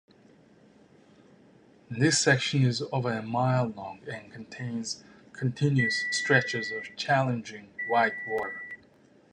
This 1.91 2.17
section 2.17 2.63
is 2.63 2.81
over 2.91 3.11
a 3.13 3.21
mile 3.21 3.67
long 3.67 3.99
and 4.11 4.31
contains 4.33 5.03
continuous 5.31 6.07
stretches 6.09 6.71
of 6.71 6.87
challenging 6.97 7.69
whitewater. 7.87 8.63